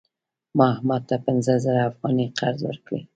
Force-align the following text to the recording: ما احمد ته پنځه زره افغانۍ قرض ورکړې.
ما 0.57 0.65
احمد 0.73 1.01
ته 1.09 1.15
پنځه 1.25 1.53
زره 1.63 1.81
افغانۍ 1.89 2.27
قرض 2.39 2.59
ورکړې. 2.65 2.99